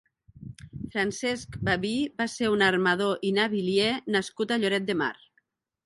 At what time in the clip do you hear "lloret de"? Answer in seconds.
4.65-4.99